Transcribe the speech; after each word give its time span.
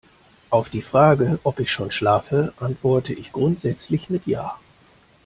Auf 0.49 0.69
die 0.71 0.81
Frage, 0.81 1.37
ob 1.43 1.59
ich 1.59 1.69
schon 1.69 1.91
schlafe, 1.91 2.53
antworte 2.59 3.13
ich 3.13 3.31
grundsätzlich 3.31 4.09
mit 4.09 4.25
ja. 4.25 4.57